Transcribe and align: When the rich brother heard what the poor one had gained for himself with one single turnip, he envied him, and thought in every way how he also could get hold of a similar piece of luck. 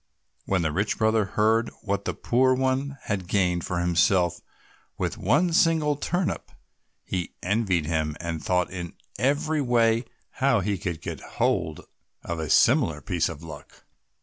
When 0.45 0.63
the 0.63 0.71
rich 0.71 0.97
brother 0.97 1.25
heard 1.25 1.69
what 1.83 2.05
the 2.05 2.15
poor 2.15 2.55
one 2.55 2.97
had 3.03 3.27
gained 3.27 3.63
for 3.63 3.79
himself 3.79 4.41
with 4.97 5.15
one 5.15 5.53
single 5.53 5.95
turnip, 5.95 6.49
he 7.03 7.35
envied 7.43 7.85
him, 7.85 8.17
and 8.19 8.43
thought 8.43 8.71
in 8.71 8.93
every 9.19 9.61
way 9.61 10.05
how 10.31 10.61
he 10.61 10.71
also 10.71 10.81
could 10.81 11.01
get 11.03 11.19
hold 11.19 11.85
of 12.23 12.39
a 12.39 12.49
similar 12.49 12.99
piece 12.99 13.29
of 13.29 13.43
luck. 13.43 13.85